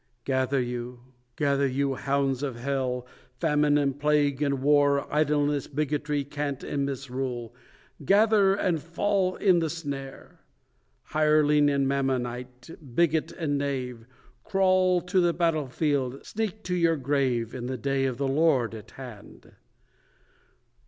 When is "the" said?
9.59-9.69, 15.21-15.33, 17.67-17.77, 18.17-18.27